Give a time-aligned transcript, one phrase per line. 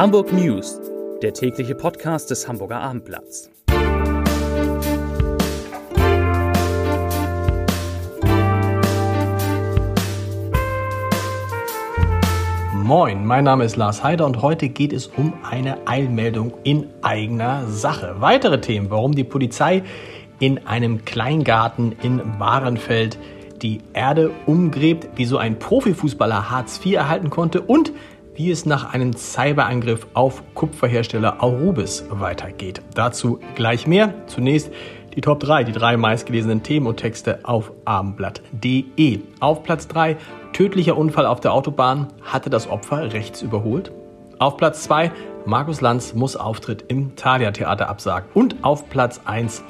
[0.00, 0.80] Hamburg News,
[1.20, 3.50] der tägliche Podcast des Hamburger Abendblatts.
[12.72, 17.68] Moin, mein Name ist Lars Heider und heute geht es um eine Eilmeldung in eigener
[17.68, 18.16] Sache.
[18.20, 19.82] Weitere Themen, warum die Polizei
[20.38, 23.18] in einem Kleingarten in Bahrenfeld
[23.60, 27.92] die Erde umgräbt, wieso ein Profifußballer Hartz IV erhalten konnte und
[28.40, 32.80] wie es nach einem Cyberangriff auf Kupferhersteller Aurubis weitergeht.
[32.94, 34.14] Dazu gleich mehr.
[34.28, 34.72] Zunächst
[35.14, 39.20] die Top 3, die drei meistgelesenen Themen und Texte auf abendblatt.de.
[39.40, 40.16] Auf Platz 3
[40.54, 43.92] tödlicher Unfall auf der Autobahn, hatte das Opfer rechts überholt.
[44.38, 45.12] Auf Platz 2
[45.44, 48.30] Markus Lanz muss Auftritt im Thalia Theater absagen.
[48.32, 49.62] Und auf Platz 1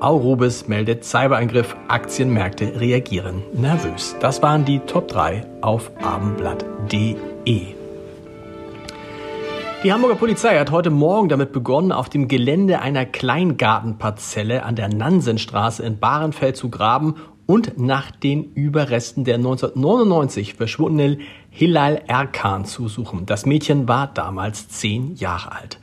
[0.00, 4.16] Aurobis meldet Cyberangriff, Aktienmärkte reagieren nervös.
[4.18, 7.85] Das waren die Top 3 auf abendblatt.de.
[9.84, 14.88] Die Hamburger Polizei hat heute Morgen damit begonnen, auf dem Gelände einer Kleingartenparzelle an der
[14.88, 22.88] Nansenstraße in Bahrenfeld zu graben und nach den Überresten der 1999 verschwundenen Hilal Erkan zu
[22.88, 23.26] suchen.
[23.26, 25.78] Das Mädchen war damals zehn Jahre alt.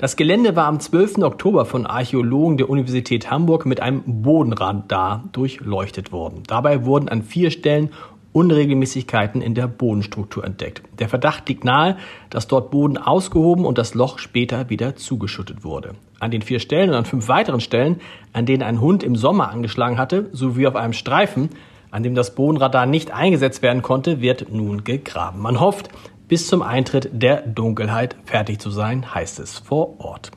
[0.00, 1.18] Das Gelände war am 12.
[1.18, 6.42] Oktober von Archäologen der Universität Hamburg mit einem Bodenradar durchleuchtet worden.
[6.46, 7.90] Dabei wurden an vier Stellen
[8.32, 10.82] Unregelmäßigkeiten in der Bodenstruktur entdeckt.
[10.98, 11.96] Der Verdacht liegt nahe,
[12.30, 15.94] dass dort Boden ausgehoben und das Loch später wieder zugeschüttet wurde.
[16.20, 18.00] An den vier Stellen und an fünf weiteren Stellen,
[18.32, 21.50] an denen ein Hund im Sommer angeschlagen hatte, sowie auf einem Streifen,
[21.90, 25.40] an dem das Bodenradar nicht eingesetzt werden konnte, wird nun gegraben.
[25.40, 25.88] Man hofft,
[26.28, 30.30] bis zum Eintritt der Dunkelheit fertig zu sein, heißt es vor Ort.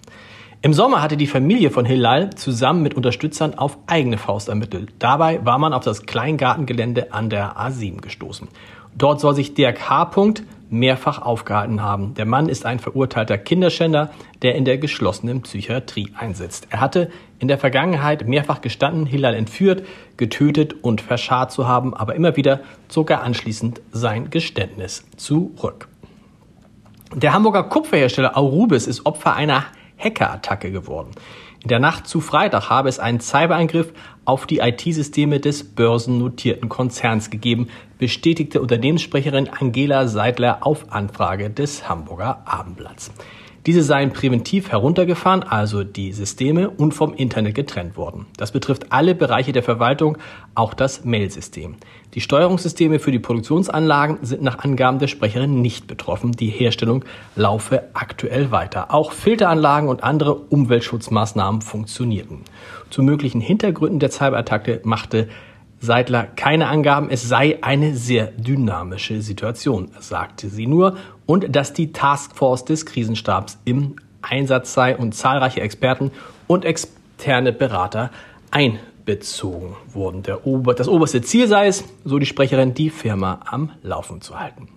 [0.65, 4.93] Im Sommer hatte die Familie von Hilal zusammen mit Unterstützern auf eigene Faust ermittelt.
[4.97, 8.47] Dabei war man auf das Kleingartengelände an der A7 gestoßen.
[8.97, 10.11] Dort soll sich Dirk H.
[10.69, 12.13] mehrfach aufgehalten haben.
[12.13, 16.67] Der Mann ist ein verurteilter Kinderschänder, der in der geschlossenen Psychiatrie einsetzt.
[16.69, 19.83] Er hatte in der Vergangenheit mehrfach gestanden, Hilal entführt,
[20.15, 25.89] getötet und verscharrt zu haben, aber immer wieder zog er anschließend sein Geständnis zurück.
[27.13, 29.65] Der Hamburger Kupferhersteller Aurubis ist Opfer einer
[30.03, 31.11] Hackerattacke geworden.
[31.63, 33.93] In der Nacht zu Freitag habe es einen Cyberangriff
[34.25, 37.67] auf die IT-Systeme des börsennotierten Konzerns gegeben,
[37.99, 43.11] bestätigte Unternehmenssprecherin Angela Seidler auf Anfrage des Hamburger Abendblatts.
[43.65, 48.25] Diese seien präventiv heruntergefahren, also die Systeme, und vom Internet getrennt worden.
[48.35, 50.17] Das betrifft alle Bereiche der Verwaltung,
[50.53, 51.75] auch das Mail-System.
[52.13, 56.33] Die Steuerungssysteme für die Produktionsanlagen sind nach Angaben der Sprecherin nicht betroffen.
[56.33, 57.05] Die Herstellung
[57.37, 58.93] laufe aktuell weiter.
[58.93, 62.41] Auch Filteranlagen und andere Umweltschutzmaßnahmen funktionierten.
[62.89, 65.29] Zu möglichen Hintergründen der Cyberattacke machte
[65.83, 70.95] Seidler keine Angaben, es sei eine sehr dynamische Situation, sagte sie nur,
[71.25, 76.11] und dass die Taskforce des Krisenstabs im Einsatz sei und zahlreiche Experten
[76.47, 78.11] und externe Berater
[78.49, 80.23] einbezogen wurden.
[80.45, 84.69] Ober das oberste Ziel sei es, so die Sprecherin, die Firma am Laufen zu halten.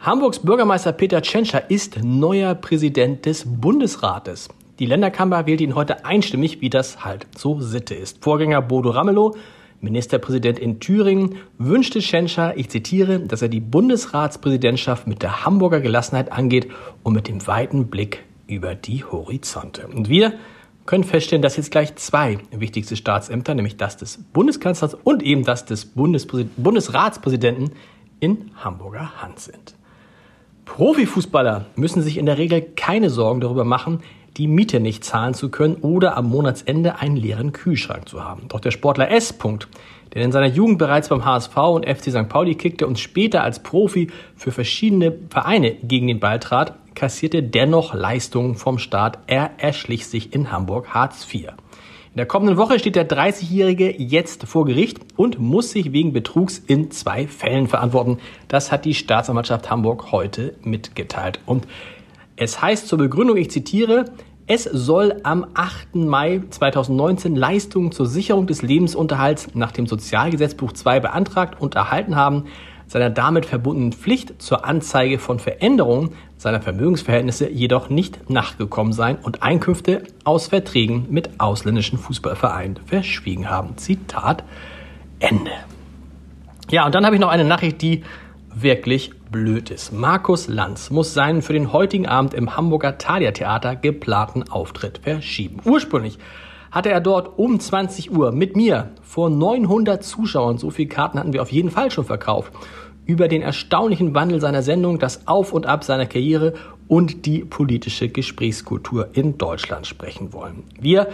[0.00, 4.50] Hamburgs Bürgermeister Peter Tschentscher ist neuer Präsident des Bundesrates.
[4.78, 8.22] Die Länderkammer wählt ihn heute einstimmig, wie das halt so Sitte ist.
[8.22, 9.36] Vorgänger Bodo Ramelow
[9.82, 16.30] Ministerpräsident in Thüringen wünschte Schenscher, ich zitiere, dass er die Bundesratspräsidentschaft mit der Hamburger Gelassenheit
[16.30, 16.70] angeht
[17.02, 19.88] und mit dem weiten Blick über die Horizonte.
[19.88, 20.34] Und wir
[20.86, 25.64] können feststellen, dass jetzt gleich zwei wichtigste Staatsämter, nämlich das des Bundeskanzlers und eben das
[25.64, 27.72] des Bundesratspräsidenten
[28.20, 29.74] in Hamburger Hand sind.
[30.64, 34.00] Profifußballer müssen sich in der Regel keine Sorgen darüber machen,
[34.36, 38.48] die Miete nicht zahlen zu können oder am Monatsende einen leeren Kühlschrank zu haben.
[38.48, 39.34] Doch der Sportler S.
[40.14, 42.28] der in seiner Jugend bereits beim HSV und FC St.
[42.28, 47.94] Pauli kickte und später als Profi für verschiedene Vereine gegen den Ball trat, kassierte dennoch
[47.94, 49.18] Leistungen vom Staat.
[49.26, 51.48] Er erschlich sich in Hamburg Hartz IV.
[52.14, 56.58] In der kommenden Woche steht der 30-Jährige jetzt vor Gericht und muss sich wegen Betrugs
[56.58, 58.18] in zwei Fällen verantworten.
[58.48, 61.40] Das hat die Staatsanwaltschaft Hamburg heute mitgeteilt.
[61.46, 61.66] Und
[62.36, 64.06] es heißt zur Begründung, ich zitiere,
[64.46, 65.94] es soll am 8.
[65.94, 72.44] Mai 2019 Leistungen zur Sicherung des Lebensunterhalts nach dem Sozialgesetzbuch 2 beantragt und erhalten haben,
[72.86, 79.42] seiner damit verbundenen Pflicht zur Anzeige von Veränderungen seiner Vermögensverhältnisse jedoch nicht nachgekommen sein und
[79.42, 83.78] Einkünfte aus Verträgen mit ausländischen Fußballvereinen verschwiegen haben.
[83.78, 84.44] Zitat
[85.20, 85.52] Ende.
[86.70, 88.02] Ja, und dann habe ich noch eine Nachricht, die
[88.54, 89.92] wirklich blöd ist.
[89.92, 95.58] Markus Lanz muss seinen für den heutigen Abend im Hamburger Thalia Theater geplanten Auftritt verschieben.
[95.64, 96.18] Ursprünglich
[96.70, 101.32] hatte er dort um 20 Uhr mit mir vor 900 Zuschauern, so viele Karten hatten
[101.32, 102.52] wir auf jeden Fall schon verkauft,
[103.04, 106.54] über den erstaunlichen Wandel seiner Sendung, das Auf und Ab seiner Karriere
[106.88, 110.64] und die politische Gesprächskultur in Deutschland sprechen wollen.
[110.80, 111.08] Wir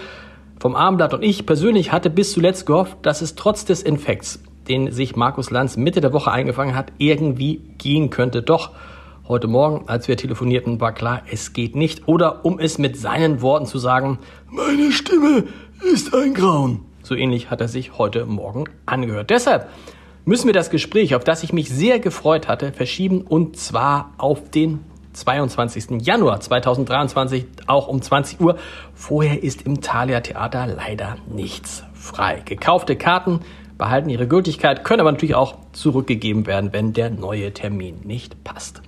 [0.60, 4.92] vom Abendblatt und ich persönlich hatte bis zuletzt gehofft, dass es trotz des Infekts, den
[4.92, 8.42] sich Markus Lanz Mitte der Woche eingefangen hat, irgendwie gehen könnte.
[8.42, 8.70] Doch
[9.26, 12.08] heute Morgen, als wir telefonierten, war klar, es geht nicht.
[12.08, 14.18] Oder um es mit seinen Worten zu sagen,
[14.50, 15.44] meine Stimme
[15.92, 16.80] ist ein Grauen.
[17.02, 19.30] So ähnlich hat er sich heute Morgen angehört.
[19.30, 19.68] Deshalb
[20.24, 24.50] müssen wir das Gespräch, auf das ich mich sehr gefreut hatte, verschieben und zwar auf
[24.50, 24.80] den
[25.14, 26.06] 22.
[26.06, 28.56] Januar 2023, auch um 20 Uhr.
[28.94, 32.42] Vorher ist im Thalia Theater leider nichts frei.
[32.44, 33.40] Gekaufte Karten
[33.78, 38.82] behalten ihre Gültigkeit, können aber natürlich auch zurückgegeben werden, wenn der neue Termin nicht passt.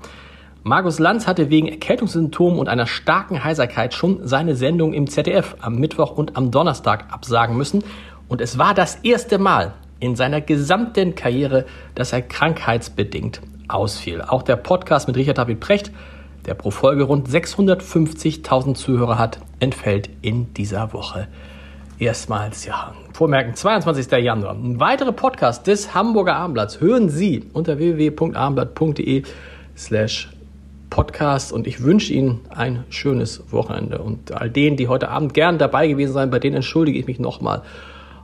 [0.62, 5.76] Markus Lanz hatte wegen Erkältungssymptomen und einer starken Heiserkeit schon seine Sendung im ZDF am
[5.76, 7.82] Mittwoch und am Donnerstag absagen müssen.
[8.28, 11.64] Und es war das erste Mal in seiner gesamten Karriere,
[11.94, 14.20] dass er krankheitsbedingt ausfiel.
[14.20, 15.92] Auch der Podcast mit Richard David Precht,
[16.44, 21.28] der pro Folge rund 650.000 Zuhörer hat, entfällt in dieser Woche
[22.00, 22.64] erstmals.
[22.64, 24.10] Ja, Vormerken, 22.
[24.12, 24.54] Januar.
[24.54, 29.22] Ein weiterer Podcast des Hamburger Abendblatts hören Sie unter www.abendblatt.de
[29.76, 30.30] slash
[30.88, 33.98] Podcast und ich wünsche Ihnen ein schönes Wochenende.
[33.98, 37.20] Und all denen, die heute Abend gern dabei gewesen sind, bei denen entschuldige ich mich
[37.20, 37.62] nochmal.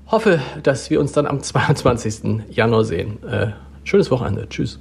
[0.09, 2.43] Hoffe, dass wir uns dann am 22.
[2.51, 3.23] Januar sehen.
[3.25, 3.49] Äh,
[3.85, 4.49] schönes Wochenende.
[4.49, 4.81] Tschüss.